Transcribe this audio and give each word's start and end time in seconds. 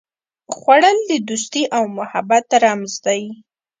خوړل 0.55 0.97
د 1.09 1.11
دوستي 1.27 1.63
او 1.75 1.83
محبت 1.97 2.45
رمز 2.63 2.93
دی 3.05 3.21